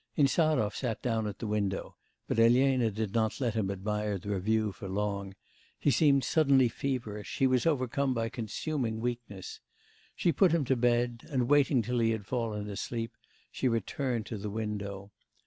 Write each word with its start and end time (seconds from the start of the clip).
Insarov 0.17 0.75
sat 0.75 0.99
down 1.03 1.27
at 1.27 1.37
the 1.37 1.45
window, 1.45 1.95
but 2.27 2.39
Elena 2.39 2.89
did 2.89 3.13
not 3.13 3.39
let 3.39 3.53
him 3.53 3.69
admire 3.69 4.17
the 4.17 4.39
view 4.39 4.71
for 4.71 4.89
long; 4.89 5.35
he 5.77 5.91
seemed 5.91 6.23
suddenly 6.23 6.67
feverish, 6.67 7.37
he 7.37 7.45
was 7.45 7.67
overcome 7.67 8.11
by 8.11 8.27
consuming 8.27 8.99
weakness. 8.99 9.59
She 10.15 10.31
put 10.31 10.53
him 10.53 10.65
to 10.65 10.75
bed, 10.75 11.27
and, 11.29 11.47
waiting 11.47 11.83
till 11.83 11.99
he 11.99 12.09
had 12.09 12.25
fallen 12.25 12.67
asleep, 12.67 13.11
she 13.51 13.67
returned 13.67 14.25
to 14.25 14.39
the 14.39 14.49
window. 14.49 15.11